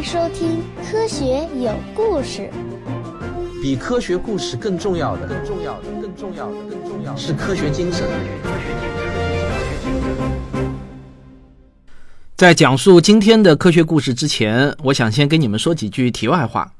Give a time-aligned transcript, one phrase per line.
[0.00, 2.50] 迎收听《科学有故事》。
[3.62, 8.08] 比科学故事更重要的，更重要的，更重要的，更重要的是科学精神。
[12.34, 16.72] 在讲述今天的科学故事之前，我想先跟你们说几句题外话。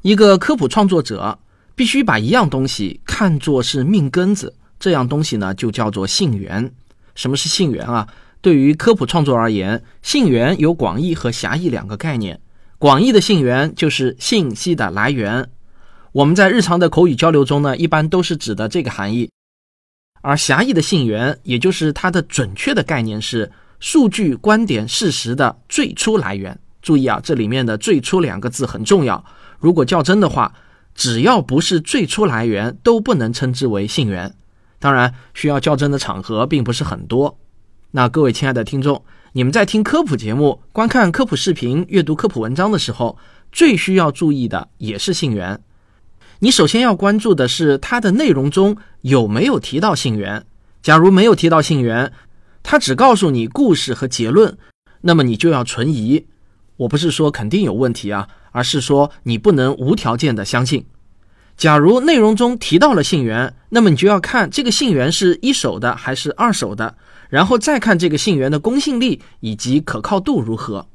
[0.00, 1.38] 一个科普创作者
[1.74, 6.72] 必须把一样东西看作是命根子，这样东西呢就叫做信源。
[7.14, 8.08] 什么是信源啊？
[8.40, 12.40] 对于科普创作而言，信源有广义和狭义两个概念。
[12.78, 15.50] 广义的信源就是信息的来源，
[16.12, 19.28] 我们在日常的口语交流中呢，一般都是指的这个含义。
[20.20, 23.50] 而狭义的信源，也就是它的准确的概念是
[23.80, 26.56] 数据、观点、事实的最初来源。
[26.80, 29.24] 注意啊，这里面的“最初”两个字很重要。
[29.58, 30.54] 如果较真的话，
[30.94, 34.32] 只要不是最初来源，都不能称之为信源。
[34.78, 37.40] 当然，需要较真的场合并不是很多。
[37.90, 39.04] 那各位亲爱的听众，
[39.38, 43.16] 你们在听科普节目、观看科普视频、阅读科普文章的时候，
[43.52, 45.60] 最需要注意的也是信源。
[46.40, 50.44] 你首先要关注的是它的内容中有没有提到信源。
[50.82, 52.12] 假如没有提到信源，
[52.64, 54.58] 它只告诉你故事和结论，
[55.02, 56.26] 那么你就要存疑。
[56.78, 60.84] 我不是说肯定有问题啊，而是说你不能无条件的相信。
[61.56, 66.96] 假如内容中提到了信源，那么你就要看这个信源是一手的还是二手的。
[67.28, 70.86] 然后再看这个信源的公信力以及可靠度如何。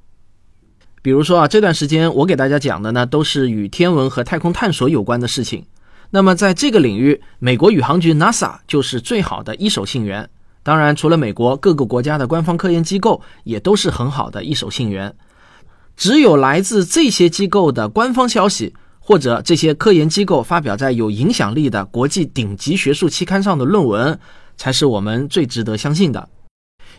[1.02, 5.66] 比如说啊，这段时间我给大家讲的呢，都是与天文和太空探索有关的事情。
[6.12, 10.30] 那么在这个领域，美国宇航局 NASA 就是最好的一手信源。
[10.62, 15.14] 当然，除了美国，各个国家的官方科研机构也都是很好的一手信源。
[15.98, 24.18] 只有来自这些机构的官方消息，或者这些科研机构发表在有影响力的国际顶级学术期刊上的论文。
[24.58, 26.30] 才是我们最值得相信的。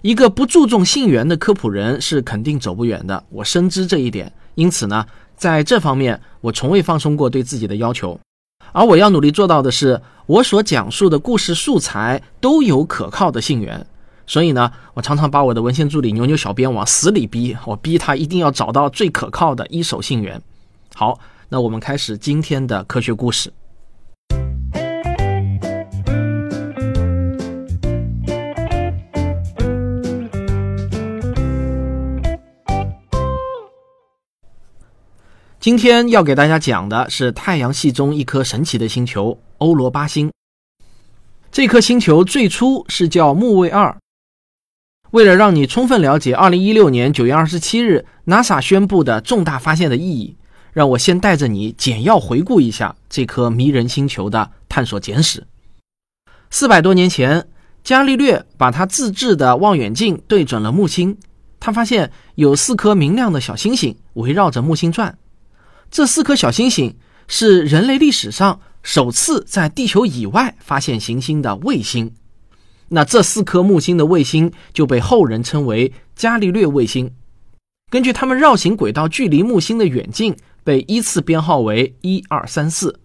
[0.02, 4.32] 一个不注重信源的科普人是肯定走不远的，我深知这一点。
[4.54, 8.18] 因此呢，在这方面我从未放松过对自己的要求。
[8.72, 13.86] 而我要努力做到的是，我所讲述的故事素材都有可靠的信源。
[14.26, 20.40] 所以呢，我常常把我的文献助理牛牛小编往死里逼，我逼他一定要找到最可靠的一手信源。
[20.94, 21.18] 好，
[21.50, 23.52] 那我们开始今天的科学故事。
[35.64, 40.30] 今天要给大家讲的是太阳系中一颗神奇的星球——欧罗巴星。
[41.50, 43.96] 这颗星球最初是叫木卫二。
[45.12, 50.36] 为了让你充分了解2016年9月27日 NASA 宣布的重大发现的意义，
[50.74, 55.46] 让我先带着你简要回顾一下这颗迷人星球的探索简史。
[56.50, 57.48] 四百多年前，
[57.82, 61.16] 伽利略把他自制的望远镜对准了木星，
[61.58, 65.16] 他发现有四颗明亮的小星星围绕着木星转。
[65.90, 66.96] 这四颗小星星
[67.28, 72.12] 是人类历史上首次在地球以外发现行星的卫星，
[72.88, 77.10] 那这四颗木星的卫星就被后人称为伽利略卫星。
[77.90, 82.98] 根据它们绕行轨道距离木星的远近，被依次编号为一二三四。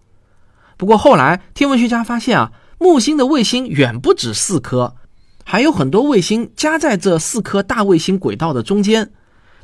[0.76, 4.96] 不过后来天文学家发现啊，木星的卫星远不止四颗，
[5.44, 9.12] 还有很多卫星夹在这四颗大卫星轨道的中间。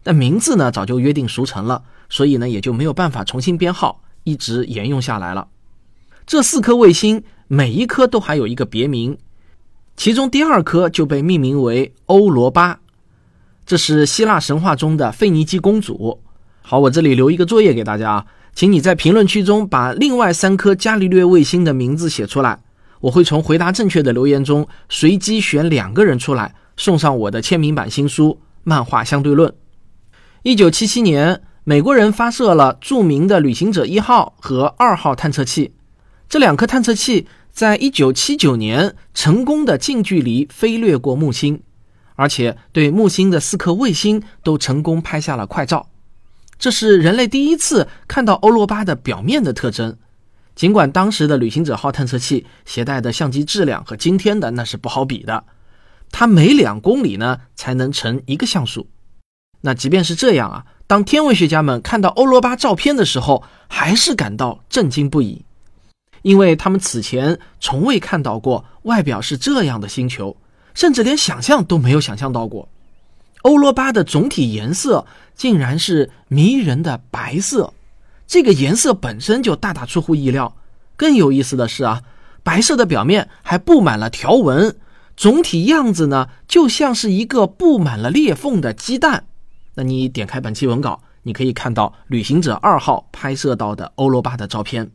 [0.03, 1.83] 但名字呢，早就约定俗成了。
[2.09, 5.49] 所以呢，也就没有办法重新编号，一直沿用下来了。
[6.27, 9.17] 这四颗卫星每一颗都还有一个别名，
[9.97, 12.81] 其中第二颗就被命名为欧罗巴，
[13.65, 16.21] 这是希腊神话中的腓尼基公主。
[16.63, 22.61] 好，我这里留一个作业给大家啊，请你在评论区中把另外三颗伽利略卫星的名字写出来，
[23.01, 28.31] 我会从回答正确的留言中随机选两个人出来，送上我的签名版新书
[28.65, 29.49] 《漫画相对论》。
[30.43, 31.43] 一九七七年。
[31.69, 35.75] 美国人发射了著名的旅行者一号和二号探测器，
[36.29, 41.61] 这两颗探测器在一九七九年成功的近距离飞掠过木星，
[42.15, 45.89] 而且对木星的四颗卫星都成功拍下了快照。
[46.57, 49.99] 这是人类第一次看到欧罗巴的表面的特征。
[50.55, 55.43] 尽管当时的旅行者号探测器携带的相机质量和今天的那是不好比的，
[56.13, 58.87] 它每两公里呢才能成一个像素。
[59.63, 60.65] 那即便是这样啊。
[60.89, 65.45] 当天文学家们看到欧罗巴照片的时候，还是感到震惊不已，
[66.23, 70.37] 因为他们此前从未看到过外表是这样的星球，
[70.75, 72.69] 甚至连想象都没有想象到过。
[73.43, 77.75] 欧罗巴的总体颜色竟然是迷人的白色，
[78.29, 80.57] 这个颜色本身就大大出乎意料。
[80.97, 82.03] 更有意思的是啊，
[82.45, 84.77] 白色的表面还布满了条纹，
[85.17, 89.27] 总体样子呢，就像是一个布满了裂缝的鸡蛋。
[89.77, 94.91] 那你点开本期文稿，你可以看到旅行者二号拍摄到的欧罗巴的照片。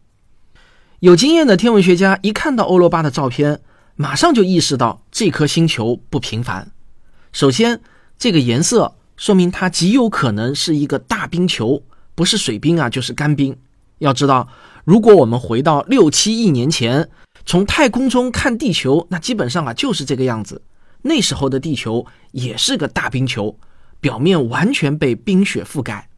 [1.00, 3.62] 有经验的天文学家一看到欧罗巴的照片，
[3.96, 6.72] 马上就意识到这颗星球不平凡。
[7.32, 7.80] 首先，
[8.18, 11.84] 这个颜色说明它极有可能是一个大冰球，
[12.16, 13.56] 不是水冰啊，就是干冰。
[14.00, 14.48] 要知道，
[14.84, 17.08] 如果我们回到六七亿年前，
[17.46, 20.64] 从太空中看地球，那基本上啊就是这个样子。
[21.04, 23.58] 那时候的地球也是个大冰球，
[24.02, 26.10] 表面完全被冰雪覆盖。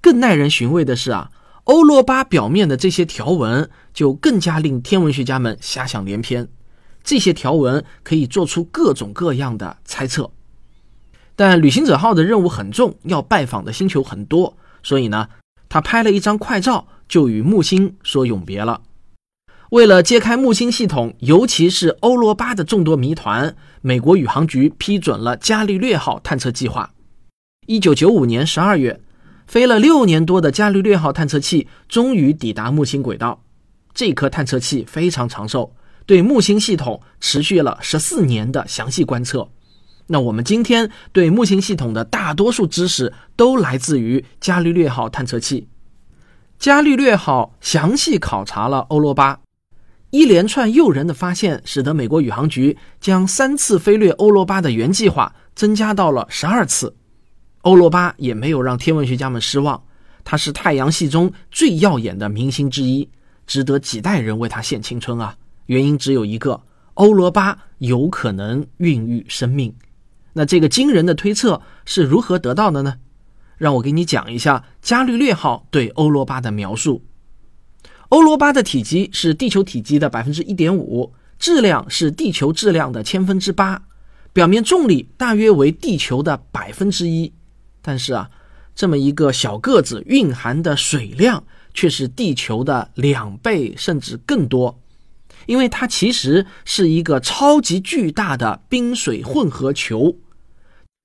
[0.00, 1.30] 更耐人寻味的是啊，
[1.64, 6.48] 欧罗巴表面的这些条纹就更加令天文学家们遐想连篇。
[7.04, 10.32] 这些条纹可以做出各种各样的猜测。
[11.36, 15.28] 但旅行者号的任务很重，要拜访的星球很多，所以呢，
[15.68, 18.82] 他拍了一张快照，就与木星说永别了。
[19.70, 26.90] 为了揭开木星系统，尤其是欧罗巴的众多谜团，美国宇航局批准了伽利略号探测计划。
[27.66, 29.00] 一九九五年十二月。
[29.46, 33.42] 飞了六年多的伽利略号探测器终于抵达木星轨道。
[33.92, 35.74] 这颗探测器非常长寿，
[36.06, 39.48] 对木星系统持续了十四年的详细观测。
[40.06, 45.68] 那我们今天对木星系统的大多数知识都来自于伽利略号探测器。
[46.58, 49.40] 伽利略号详细考察了欧罗巴，
[50.10, 56.96] 一连串诱人的发现使得美国宇航局将三次飞掠欧罗巴的原计划增加到了十二次。
[57.62, 59.82] 欧罗巴也没有让天文学家们失望，
[60.24, 63.08] 它是太阳系中最耀眼的明星之一，
[63.46, 65.36] 值得几代人为它献青春啊！
[65.66, 66.60] 原因只有一个：
[66.94, 69.72] 欧罗巴有可能孕育生命。
[70.32, 72.96] 那这个惊人的推测是如何得到的呢？
[73.58, 77.04] 让我给你讲一下伽利略号对欧罗巴的描述。
[78.08, 83.84] 欧罗巴的体积是地球体积的百分之一点五，质量是地球质量的千分之八，
[84.32, 87.32] 表面重力大约为地球的百分之一。
[87.82, 88.30] 但是啊，
[88.74, 91.44] 这么一个小个子蕴含的水量
[91.74, 94.80] 却是地球的两倍甚至更多，
[95.46, 100.16] 因为它其实是一个超级巨大的冰水混合球。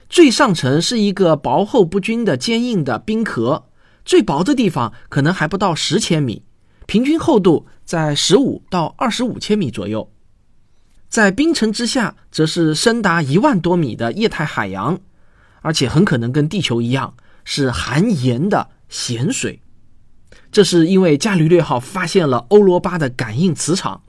[0.07, 3.65] 最上层是一个薄厚不均的坚硬的冰壳，
[4.05, 6.43] 最薄的地方可能还不到十千米，
[6.85, 10.09] 平均厚度在十五到二十五千米左右。
[11.09, 14.99] 在冰层之下，则是深达一万多米的液态海洋。
[15.61, 19.61] 而且很可能跟地球一样是含盐的咸水，
[20.51, 24.03] 这是因为伽利略号发现了欧罗巴的感应磁场。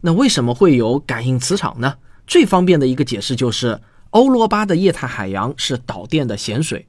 [0.00, 1.96] 那为什么会有感应磁场呢？
[2.26, 3.80] 最方便的一个解释就是
[4.10, 6.88] 欧罗巴的液态海洋是导电的咸水，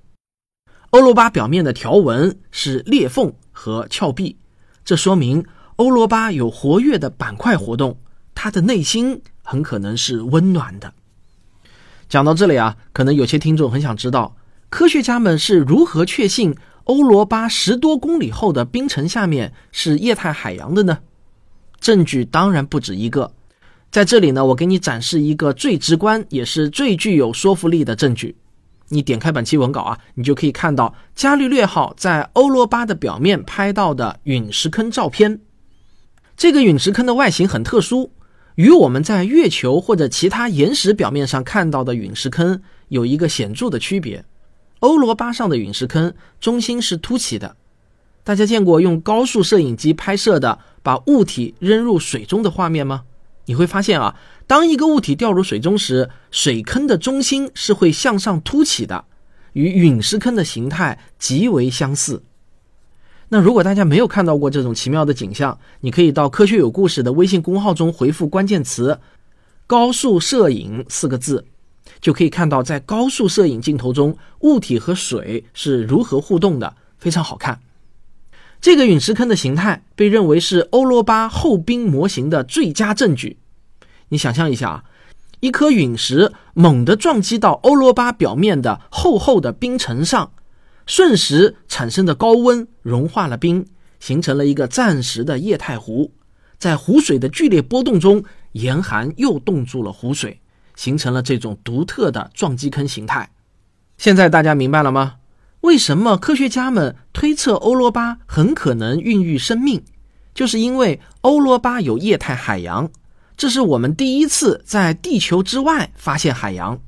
[0.91, 4.37] 欧罗巴表面的条纹是裂缝和峭壁，
[4.85, 5.45] 这说明
[5.75, 7.97] 欧罗巴有活跃的板块活动，
[8.33, 10.93] 它的内心很可能是温暖的。
[12.11, 14.35] 讲到这里啊，可能有些听众很想知道，
[14.69, 16.53] 科学家们是如何确信
[16.83, 20.97] 欧罗巴十多公里厚的冰层下面是液态海洋的呢？
[21.79, 23.31] 证据当然不止一个，
[23.89, 28.35] 在这里呢，我给你展示一个最直观也是最具有说服力的证据。
[28.89, 35.39] 你点开本期文稿啊，你就可以看到伽利略号在欧罗巴的表面拍到的陨石坑照片。
[36.35, 38.11] 这个陨石坑的外形很特殊。
[38.55, 44.25] 与我们在月球或者其他岩石表面上看到的陨石坑有一个显著的区别：
[44.79, 47.55] 欧罗巴上的陨石坑中心是凸起的。
[48.23, 53.03] 大家见过用高速摄影机拍摄的把物体扔入水中的画面吗？
[53.45, 54.15] 你会发现啊，
[54.45, 59.05] 当一个物体掉入水中时，水坑的中心是会向上凸起的，
[59.53, 62.23] 与陨石坑的形态极为相似。
[63.33, 68.99] 那如果大家没有看到过这种奇妙的景象，你可以到“科学有故事”的微信公号中回复关键词
[69.65, 71.45] “高速摄影”四个字，
[72.01, 77.61] 就可以看到在高速摄影镜头中物体和水是如何互动的，非常好看。
[78.59, 83.37] 这个陨石坑的形态被认为是欧罗巴厚冰模型的最佳证据。
[84.09, 84.83] 你想象一下啊，
[85.39, 90.33] 一颗陨石猛地撞击到欧罗巴表面的厚厚的冰层上。
[90.91, 93.65] 瞬时产生的高温融化了冰，
[94.01, 96.11] 形成了一个暂时的液态湖。
[96.57, 98.21] 在湖水的剧烈波动中，
[98.51, 100.41] 严寒又冻住了湖水，
[100.75, 103.31] 形成了这种独特的撞击坑形态。
[103.97, 105.15] 现在大家明白了吗？
[105.61, 109.85] 为什么科学家们推测欧罗巴很可能孕育生命？
[110.33, 112.91] 就是因为欧罗巴有液态海洋。
[113.37, 116.81] 这是我们第一次在地球之外发现海洋，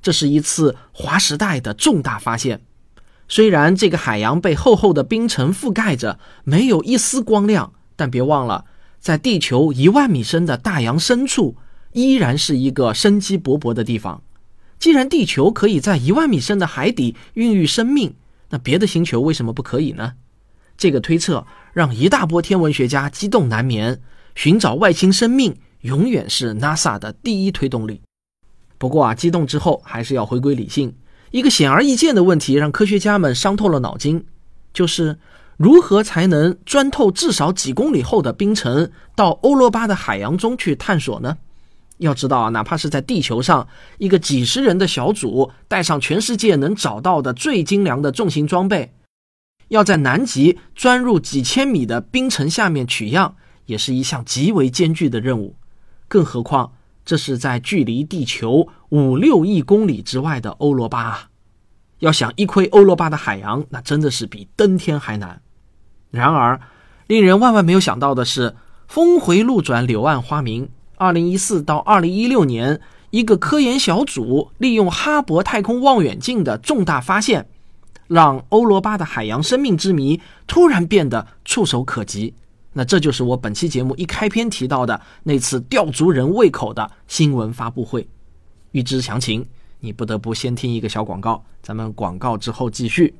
[0.00, 2.60] 这是一次划时代的重大发现。
[3.30, 8.64] 虽然这个海洋被厚厚的冰层覆盖着，没有一丝光亮，但别忘了，
[8.98, 11.54] 在地球一万米深的大洋深处，
[11.92, 14.20] 依然是一个生机勃勃的地方。
[14.80, 18.14] 既然地球可以在一万米深的海底孕育生命，
[18.48, 20.14] 那别的星球为什么不可以呢？
[20.76, 24.00] 这个推测让一大波天文学家激动难眠。
[24.34, 28.00] 寻找外星生命永远是 NASA 的第一推动力。
[28.76, 30.96] 不过啊，激动之后还是要回归理性。
[31.30, 34.24] 一个显而易见的问题让科学家们伤透了脑筋，
[34.74, 35.18] 就是
[35.56, 41.38] 如何才能钻透至少几公里厚的冰层，到欧罗巴的海洋中去探索呢？
[41.98, 43.68] 要知道啊，哪怕是在地球上，
[43.98, 48.94] 一个几十人的小组带上全世界能找到的最精良的重型装备，
[49.68, 55.54] 要在南极钻入几千米的冰层下面取样，也是一项极为艰巨的任务。
[56.08, 56.72] 更何况，
[57.04, 61.30] 这是在距离地球五六亿公里之外的欧罗巴！
[61.98, 65.42] 要想一窥欧罗巴的海洋，那真的是比登天还难。
[66.10, 66.60] 然而，
[67.06, 68.56] 令人万万没有想到的是，
[68.88, 70.68] 峰回路转，柳暗花明。
[70.96, 72.80] 二零一四到二零一六年，
[73.10, 77.48] 一个科研小组利用哈勃太空望远镜的重大发现，
[78.06, 82.34] 让欧罗巴的海洋生命之谜突然变得触手可及。
[82.72, 88.08] 那这就是我本期节目一开篇提到的那次吊足人胃口的新闻发布会。
[88.70, 89.44] 欲知详情，
[89.80, 91.44] 你不得不先听一个小广告。
[91.60, 93.14] 咱们广告之后继续。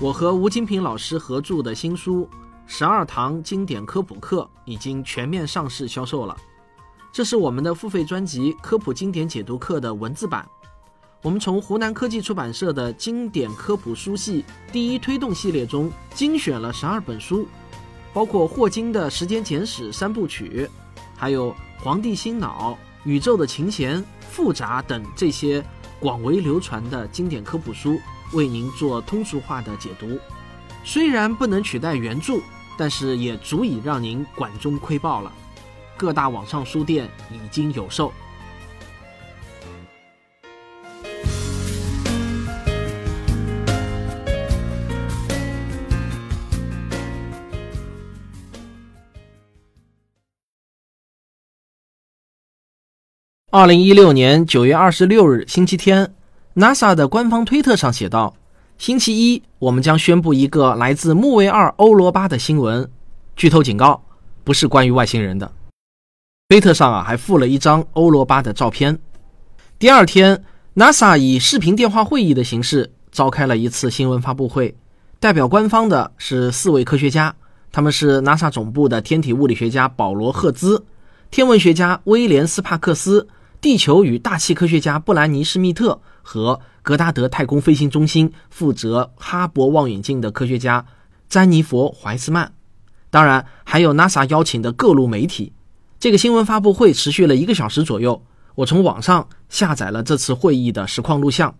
[0.00, 2.26] 我和吴金平老师合著的新书
[2.66, 6.36] 《十二堂经典科普课》已经全面上市销售了。
[7.14, 10.44] 这是我们的付费专辑《科普经典解读课》的文字版。
[11.22, 17.46] 我们从湖南科技出版社的经典科普书系第一推动系列中精选了十二本书，
[18.12, 20.68] 包括霍金的《时间简史》三部曲，
[21.16, 22.72] 还有《黄帝心脑》
[23.08, 25.64] 《宇宙的琴弦》《复杂》等这些
[26.00, 27.96] 广为流传的经典科普书。
[28.32, 30.18] 为您做通俗化的解读，
[30.82, 32.40] 虽然不能取代原著，
[32.76, 35.32] 但是也足以让您管中窥豹了。
[36.04, 38.12] 各大网上书店已经有售。
[53.50, 56.14] 二零一六年九月二十六日，星期天。
[56.54, 58.36] NASA 的官方推特上写道
[58.76, 62.90] ：“星期一，我们将宣布一个来自木卫二欧罗巴的新闻。
[63.34, 64.04] 剧透警告，
[64.44, 65.50] 不是关于外星人的。”
[66.46, 68.98] 推特上啊，还附了一张欧罗巴的照片。
[69.78, 70.44] 第二天
[70.76, 74.76] ，NASA 以视频电话会议的形式召开了一次新闻发布会，
[75.18, 77.34] 代表官方的是四位科学家，
[77.72, 80.84] 他们是 NASA 总部的天体物理学家保罗·赫兹、
[81.30, 83.26] 天文学家威廉·斯帕克斯、
[83.62, 86.00] 地球与大气科学家布兰尼·施密特。
[86.22, 90.86] 和格达德太空飞行中心负责哈勃望远镜的科学家
[91.28, 92.52] 詹妮弗·怀斯曼，
[93.10, 95.52] 当然还有 NASA 邀请的各路媒体。
[96.04, 98.22] 这个新闻发布会持续了一个小时左右。
[98.56, 101.54] 我从网上下载了这次会议的实况录像。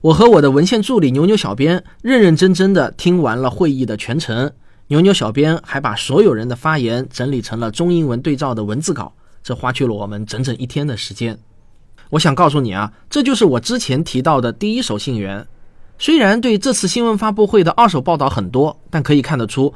[0.00, 4.50] 我和我的文献助理牛牛小编认认真真的听完了会议的全程。
[4.86, 9.12] 牛牛小编还把所有人的发言整理成了中英文对照的文字稿，
[9.42, 11.38] 这花去了我们整整一天的时间。
[12.08, 15.46] 我想告诉你啊，这就是我之前提到的第一手信源。
[15.98, 19.74] 虽然对这次新闻发布会的二手报道很多，但可以看得出，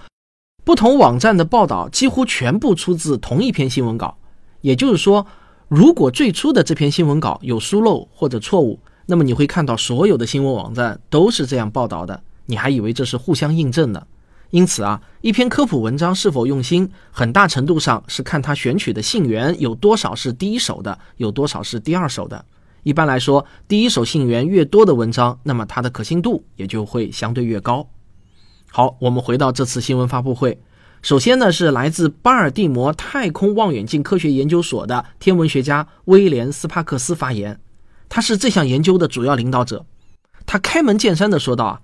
[0.64, 4.16] 不同网站的报道几乎全部出自同一篇新闻稿。
[4.62, 5.26] 也就是说，
[5.68, 14.06] 如果最初的这篇新闻稿有疏漏或者错误，那么你会看到所有的新闻网站都是这样报道的，你还以为这是互相印证的。
[14.50, 22.42] 因此啊，一篇科普文章是否用心，很大程度上是看他选取的信源有多少是第一手的，有多少是第二手的。
[22.84, 27.86] 一般来说，第一手信源越多的文章，那么它的可信度也就会相对越高。
[28.76, 30.58] 好，我们回到这次新闻发布会，
[31.00, 37.60] 首先呢是来自巴尔的摩太空望远镜科学研究所的天文学家威廉斯帕克斯发言，
[38.08, 39.86] 他是这项研究的主要领导者。
[40.44, 41.80] 他开门见山地说道啊。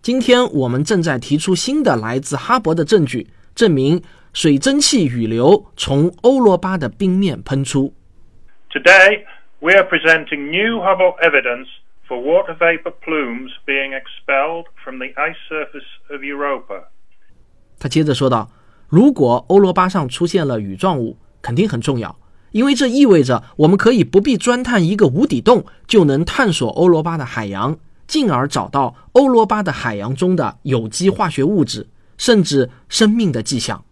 [0.00, 7.92] 今天我们正在提出新的来自哈勃的证据，证明水蒸气雨流从欧罗巴的冰面喷出。
[8.70, 9.24] Today
[9.58, 11.66] we are presenting new Hubble evidence
[12.10, 16.88] for water vapor plumes being expelled from the ice surface of Europa。
[17.78, 18.50] 他接着说道
[18.90, 22.18] ：“如果欧罗巴上出现了雨状物，肯定很重要，
[22.50, 27.78] 因为这意味着我们可以不必钻探一个无底洞，就能探索欧罗巴的海洋。”
[28.10, 31.86] 进而找到欧罗巴的海洋中的有机化学物质，
[32.18, 33.84] 甚至生命的迹象。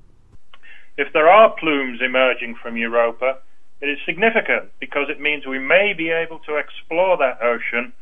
[0.97, 3.37] If there are plumes emerging from Europa,
[3.79, 7.93] it is significant because it means we may be able to explore that ocean,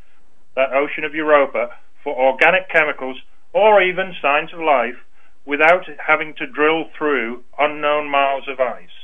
[0.57, 1.69] that ocean of Europa,
[2.03, 3.17] for organic chemicals
[3.53, 4.97] or even signs of life
[5.45, 8.97] without having to drill through unknown miles of ice.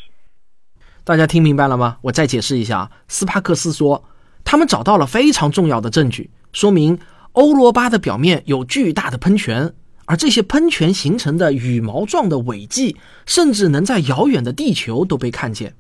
[1.06, 1.98] 大家听明白了吗？
[2.02, 2.90] 我再解释一下。
[3.08, 4.04] 斯帕克斯说，
[4.44, 6.98] 他们找到了非常重要的证据，说明
[7.34, 9.74] 欧罗巴的表面有巨大的喷泉，
[10.06, 15.76] 而这些喷泉形成的羽毛状的尾迹，甚至能在遥远的地球都被看见。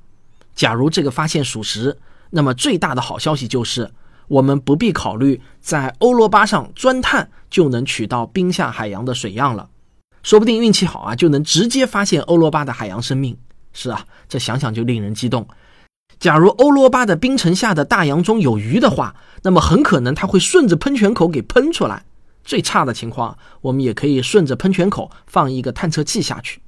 [0.53, 1.97] 假如这个发现属实，
[2.31, 3.89] 那么最大的好消息就是，
[4.27, 9.69] 我们不必考虑在欧罗巴上钻探就能取到冰下海洋的水样了。
[10.23, 13.37] 说不定运气好啊，就能直接发现欧罗巴的海洋生命。
[13.73, 15.47] 是啊，这想想就令人激动。
[16.19, 22.05] 假如欧罗巴的冰层下的大洋中有鱼的话，那么很可能它会顺着喷泉口给喷出来。
[22.45, 26.61] 最差的情况，我们也可以顺着喷泉口放一个探测器下去。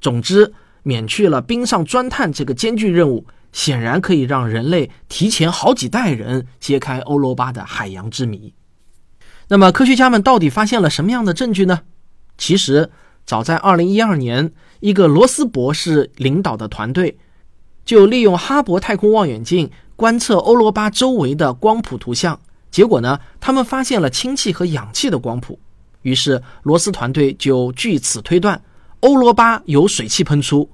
[0.00, 8.54] 总之，免去了冰上钻探这个艰巨任务，显然可以让人类提前好几代人揭开欧罗巴的海洋之谜。
[9.48, 11.82] 那么，科学家们到底发现了什么样的证据呢？
[12.38, 12.90] 其实，
[13.26, 17.18] 早在2012年，一个罗斯博士领导的团队
[17.84, 22.40] 就利用哈勃太空望远镜观测欧罗巴周围的光谱图像。
[22.70, 25.60] 结果呢，他们发现了氢气和氧气的光谱。
[26.00, 28.62] 于是，罗斯团队就据此推断，
[29.00, 30.70] 欧罗巴有水汽喷出，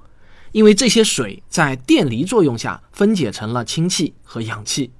[0.52, 4.90] 因为这些水在电离作用下分解成了氢气和氧气。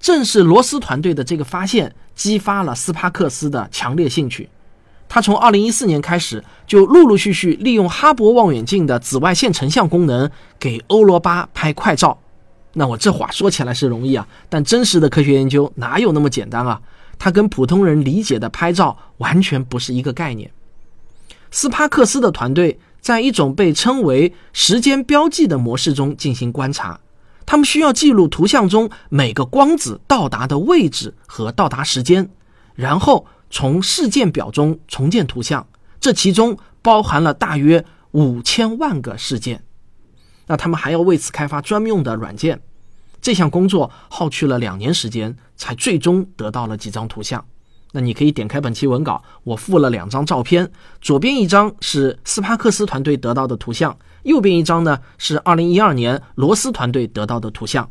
[0.00, 4.48] 正是罗斯团队的这个发现，激发了斯帕克斯的强烈兴趣。
[5.08, 12.18] 他从2014年开始就陆陆续续利用哈勃望远镜的紫外线成像功能给欧罗巴拍快照。
[12.72, 16.82] 那我这话说起来是容易啊，但真实的科学研究哪有那么简单啊？
[17.18, 20.50] 它跟普通人理解的拍照完全不是一个概念。
[21.50, 26.98] 斯帕克斯的团队在一种被称为时间标记的模式中进行观察，
[27.44, 32.30] 他们需要记录图像中每个光子到达的位置和到达时间，
[32.74, 33.26] 然后。
[33.50, 35.64] 从事件表中重建图像，
[36.00, 39.62] 这其中包含了大约五千万个事件。
[40.48, 42.60] 那他们还要为此开发专用的软件。
[43.22, 47.44] 这项工作耗去了两年时间，才最终得到了几张图像。
[47.96, 50.68] 那你可以点开本期文稿，我附了两张照片，
[51.00, 57.88] 左边一张是斯帕克斯团队得到的图像，右边一张呢是二零一二年罗斯团队得到的图像。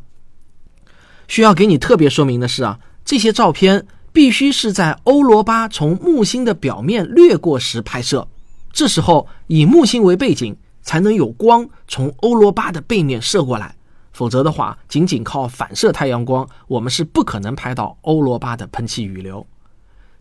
[1.26, 3.86] 需要给你特别说明的是啊，这些照片。
[4.14, 8.28] 必须是在欧罗巴从木星的表面掠过时拍摄，
[8.72, 13.74] 这时候以木星为背景，才能有光从欧罗巴的背面射过来。
[14.12, 19.44] 否则的话，仅仅靠反射太阳光，我们是不可能拍到欧罗巴的喷气雨流。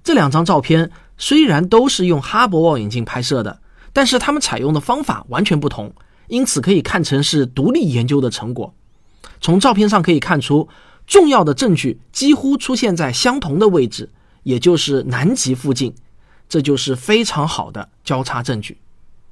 [0.04, 3.60] 这两张照片虽然都是用哈勃望远镜拍摄的，
[3.92, 5.94] 但是它们采用的方法完全不同，
[6.28, 8.74] 因此可以看成是独立研究的成果。
[9.42, 10.68] 从照片上可以看出。
[11.06, 14.10] 重要的证据几乎出现在相同的位置，
[14.44, 15.94] 也就是南极附近，
[16.48, 18.78] 这就是非常好的交叉证据。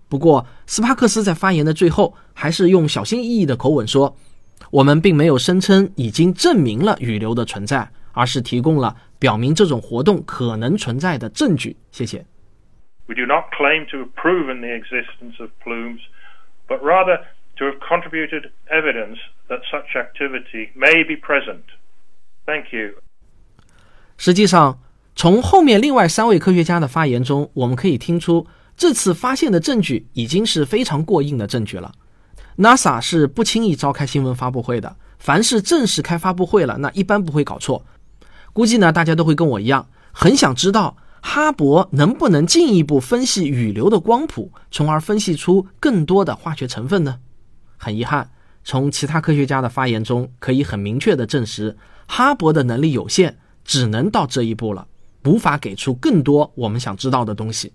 [0.09, 4.17] 不过，斯帕克斯在发言的最后还是用小心翼翼的口吻说
[4.69, 12.25] ：“我们并没有声称已经证明了雨流的存在，而是提供了表明这种活动可能存在的证据。”谢谢。
[13.05, 16.01] We do not claim to have proven the existence of plumes,
[16.67, 17.21] but rather.
[17.61, 21.63] to have contributed evidence that such activity may be present.
[22.45, 22.95] Thank you.
[24.17, 24.79] 实际上，
[25.15, 31.91] 从后面另外三位科学家的发言中，我们可以听出，这次发现的证据已经是非常过硬的证据了。
[32.57, 37.85] NASA 是不轻易召开新闻发布会的，凡是正式开发布会了，那一般不会搞错。
[38.53, 47.19] 估计呢，大家都会跟我一样，很想知道哈勃能不能进一步分析雨流的光谱，从而分析出更多的化学成分呢？
[47.77, 48.29] 很遗憾，
[48.63, 54.87] 从其他科学家的发言中可以很明确的证实，哈勃的能力有限，只能到这一步了，
[55.23, 57.73] 无法给出更多我们想知道的东西。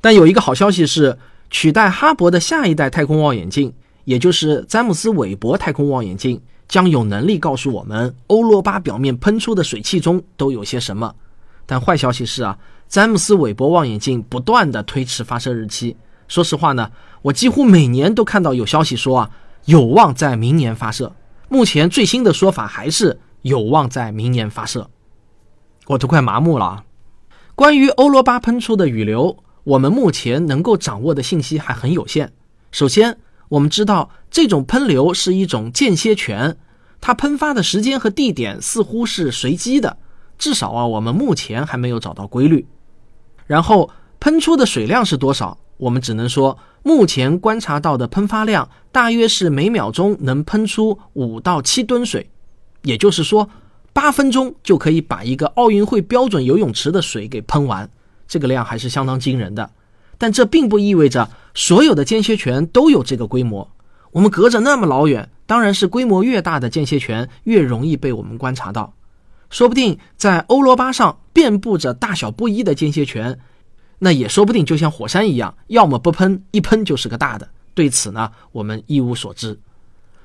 [0.00, 1.18] 但有一个好消息是，
[1.50, 11.14] 取代哈勃的下一代太空望远镜，也就是詹姆斯韦伯太空望远镜，将有能力告诉我们欧罗巴表面喷出的水汽中都有些什么。
[11.66, 15.96] 但坏消息是啊，詹姆斯韦伯望远镜不断的推迟发射日期。
[16.28, 16.90] 说实话呢。
[17.22, 19.30] 我几乎每年都看到有消息说啊，
[19.64, 21.12] 有望在明年发射。
[21.48, 24.88] 目前最新的说法还是有望在明年发射，
[25.88, 26.84] 我都快麻木了啊！
[27.56, 32.32] 关于欧罗巴喷出的雨流，我们目前能够掌握的信息还很有限。
[32.70, 36.56] 首先，我们知道这种喷流是一种间歇泉，
[37.00, 39.96] 它喷发的时间和地点似乎是随机的，
[40.38, 42.66] 至少啊，我们目前还没有找到规律。
[43.46, 45.58] 然后，喷出的水量是多少？
[45.78, 46.58] 我们只能说。
[46.84, 52.30] 目前观察到的喷发量大约是每秒钟能喷出五到七吨水，
[52.82, 53.50] 也就是说，
[53.92, 57.90] 八分钟就可以把一个奥运会标准游泳池的水给喷完，
[58.26, 59.70] 这个量还是相当惊人的。
[60.16, 61.28] 但这并不意味着
[61.58, 63.68] 所有的间歇泉都有这个规模。
[64.12, 68.94] 我们隔着那么老远，当然是规模越大的间歇泉越容易被我们观察到。
[69.50, 73.40] 说不定在欧罗巴上遍布着大小不一的间歇泉，
[73.98, 77.48] 那也说不定就像火山一样，要么不喷，一喷就是个大的。
[77.74, 79.58] 对此呢，我们一无所知。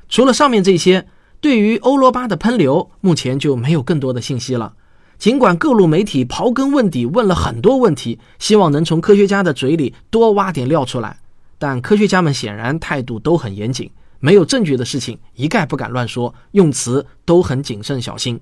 [0.08, 1.08] 除了上面这些，
[1.42, 4.74] 对于欧罗巴的喷流，目前就没有更多的信息了。
[5.18, 11.18] 尽管各路媒体刨根问底，问了很多问题，希望能从科学家的嘴里多挖点料出来，
[11.64, 18.38] 但科学家们显然态度都很严谨，没有证据的事情一概不敢乱说，用词都很谨慎小心。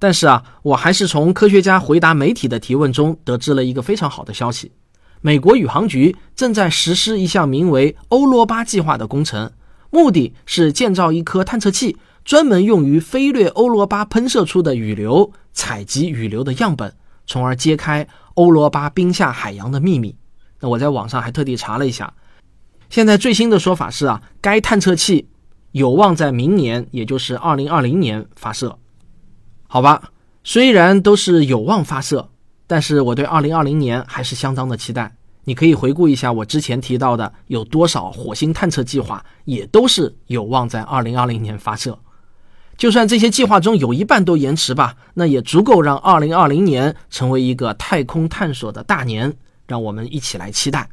[0.00, 4.72] 但是啊，我还是从科学家回答媒体的提问中得知了一个非常好的消息：
[5.20, 9.52] 美国宇航局正在实施一项名为“欧罗巴计划”的工程，
[9.90, 16.92] 目的是建造一颗探测器，专门用于飞掠欧罗巴喷射出的雨流，采集雨流的样本，
[17.24, 20.16] 从而揭开欧罗巴冰下海洋的秘密。
[20.60, 22.12] 那我在网上还特地查了一下，
[22.88, 25.28] 现在最新的说法是啊，该探测器
[25.72, 28.78] 有望在明年，也就是二零二零年发射。
[29.66, 30.10] 好吧，
[30.44, 32.30] 虽然都是有望发射，
[32.66, 35.14] 但是我对二零二零年还是相当的期待。
[35.44, 41.96] 你可以回顾一下我之前提到的有多少火星探测计划，也都是有望在二零二零年发射。
[42.76, 49.36] 就算这些计划中有一半都延迟吧，那也足够让二零二零年成为一个太空探索的大年，
[49.66, 50.88] 让我们一起来期待。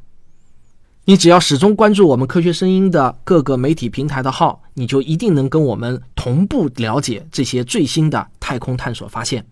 [1.05, 9.45] 你只要始终关注我们科学声音的各个媒体平台的号，你就一定能跟我们同步了解这些最新的太空探索发现。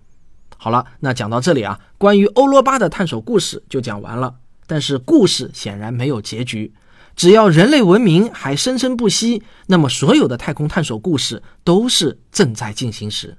[0.56, 4.36] 好了，那讲到这里啊，关于欧罗巴的探索故事就讲完了。
[4.66, 6.72] 但是故事显然没有结局，
[7.18, 13.38] 只要人类文明还生生不息，那么所有的太空探索故事都是正在进行时。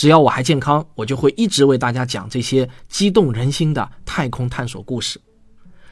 [0.00, 5.20] 只要我还健康，我就会一直为大家讲这些激动人心的太空探索故事。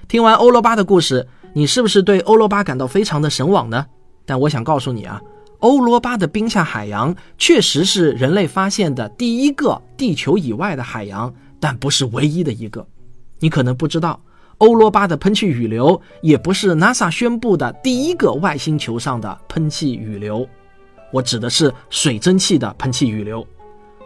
[0.09, 1.29] 听完欧罗巴的故事。
[1.53, 3.85] 你是不是对欧罗巴感到非常的神往呢？
[4.25, 5.21] 但我想告诉你啊，
[5.59, 12.87] 欧罗巴的冰下海洋确实是人类发现的第一个地球以外的海洋，但不是唯一的一个。
[13.41, 14.19] 你可能不知道，
[14.57, 20.49] 欧罗巴的喷气雨流也不是 NASA 宣布的第一个外星球上的喷气雨流。
[21.13, 23.47] 我指的是水蒸气的喷气雨流。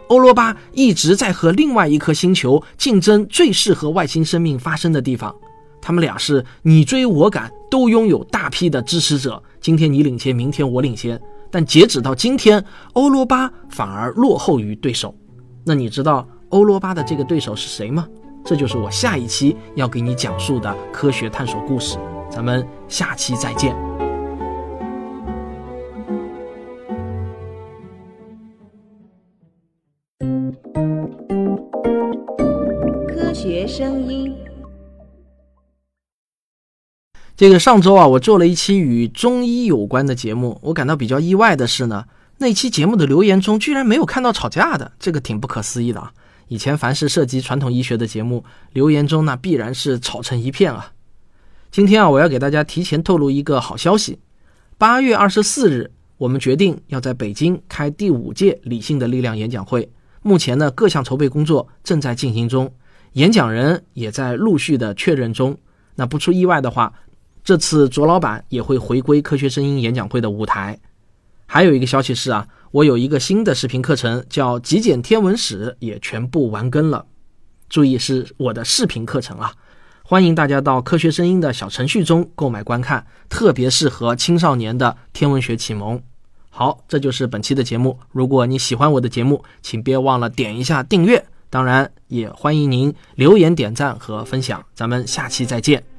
[0.07, 5.33] 欧罗巴一直在和另外一颗星球竞争最适合外星生命发生的地方。
[5.81, 9.41] 他们俩是你追我赶，都拥有大批的支持者。
[9.59, 11.19] 今天你领先，明天我领先。
[11.51, 12.63] 但截止到今天，
[12.93, 15.13] 欧罗巴反而落后于对手。
[15.65, 18.07] 那你知道欧罗巴的这个对手是谁吗？
[18.45, 21.97] 这就是我下一期要给你讲述的科学探索故事。
[22.29, 24.02] 咱们下期再见。
[33.75, 34.31] 声音。
[37.35, 40.59] 这个上周啊，我做了一期与中医有关的节目。
[40.61, 42.05] 我感到比较意外的是呢，
[42.37, 46.13] 那期节目的留言中居然没有看到吵架的，这个挺不可思议的啊！
[46.49, 50.91] 以前凡是涉及传统医学的节目，留言中那必然是吵成一片啊。
[51.71, 54.19] 今天啊，我要给大家提前透露一个好消息：
[54.77, 59.91] 八月二十四日，我们决定要在北京开第五届理性的力量演讲会。
[60.21, 62.71] 目前呢，各项筹备工作正在进行中，
[63.13, 65.57] 演讲人也在陆续的确认中。
[65.95, 66.93] 那不出意外的话。
[67.45, 70.79] 这次卓老板也会回归科学声音演讲会的舞台。
[71.45, 77.05] 还有一个消息是啊，我有一个新的视频课程叫《极简天文史》，也全部完更了。
[77.67, 79.51] 注意是我的视频课程啊，
[80.05, 86.01] 欢迎大家到科学声音的小程序中购买观看，特别适合青少年的天文学启蒙。
[86.49, 87.99] 好，这就是本期的节目。
[88.13, 94.65] 如果你喜欢我的节目，请别忘了点一下订阅，当然也欢迎您留言、点赞和分享。
[94.73, 95.92] 咱们下期再见。